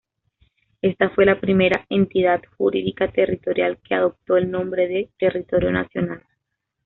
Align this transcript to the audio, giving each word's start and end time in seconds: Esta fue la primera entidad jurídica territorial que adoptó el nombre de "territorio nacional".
Esta 0.81 1.11
fue 1.11 1.25
la 1.27 1.39
primera 1.39 1.85
entidad 1.87 2.41
jurídica 2.57 3.11
territorial 3.11 3.77
que 3.83 3.93
adoptó 3.93 4.35
el 4.35 4.49
nombre 4.49 4.87
de 4.87 5.11
"territorio 5.19 5.71
nacional". 5.71 6.23